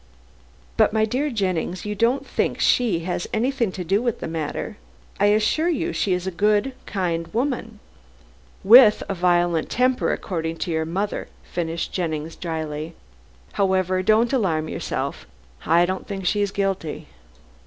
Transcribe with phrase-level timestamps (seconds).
[0.77, 4.77] "But, my dear Jennings, you don't think she has anything to do with the matter.
[5.19, 7.77] I assure you she is a good, kind woman"
[8.79, 12.95] "With a violent temper, according to your mother," finished Jennings dryly.
[13.53, 15.27] "However, don't alarm yourself.
[15.67, 17.05] I don't think she is guilty."